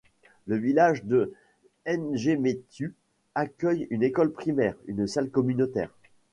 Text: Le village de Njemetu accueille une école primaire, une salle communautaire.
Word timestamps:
Le 0.47 0.55
village 0.55 1.03
de 1.03 1.31
Njemetu 1.85 2.95
accueille 3.35 3.85
une 3.91 4.01
école 4.01 4.31
primaire, 4.31 4.73
une 4.87 5.05
salle 5.05 5.29
communautaire. 5.29 5.91